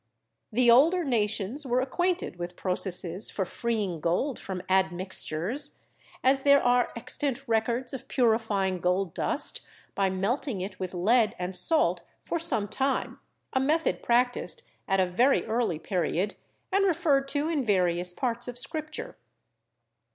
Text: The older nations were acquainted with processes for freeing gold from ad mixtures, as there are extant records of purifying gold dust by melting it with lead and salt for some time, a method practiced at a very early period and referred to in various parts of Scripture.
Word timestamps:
The 0.51 0.71
older 0.71 1.03
nations 1.03 1.63
were 1.63 1.79
acquainted 1.79 2.37
with 2.37 2.55
processes 2.55 3.29
for 3.29 3.45
freeing 3.45 3.99
gold 4.01 4.39
from 4.39 4.63
ad 4.67 4.91
mixtures, 4.91 5.79
as 6.23 6.41
there 6.41 6.59
are 6.63 6.91
extant 6.95 7.47
records 7.47 7.93
of 7.93 8.07
purifying 8.07 8.79
gold 8.79 9.13
dust 9.13 9.61
by 9.93 10.09
melting 10.09 10.59
it 10.59 10.79
with 10.79 10.95
lead 10.95 11.35
and 11.37 11.55
salt 11.55 12.01
for 12.25 12.39
some 12.39 12.67
time, 12.67 13.19
a 13.53 13.59
method 13.59 14.01
practiced 14.01 14.63
at 14.87 14.99
a 14.99 15.05
very 15.05 15.45
early 15.45 15.77
period 15.77 16.33
and 16.71 16.83
referred 16.83 17.27
to 17.27 17.47
in 17.47 17.63
various 17.63 18.11
parts 18.11 18.47
of 18.47 18.57
Scripture. 18.57 19.17